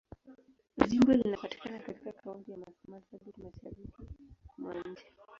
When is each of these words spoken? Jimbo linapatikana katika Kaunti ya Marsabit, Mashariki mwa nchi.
Jimbo 0.87 1.13
linapatikana 1.13 1.79
katika 1.79 2.11
Kaunti 2.11 2.51
ya 2.51 2.57
Marsabit, 2.87 3.37
Mashariki 3.37 4.07
mwa 4.57 4.73
nchi. 4.81 5.05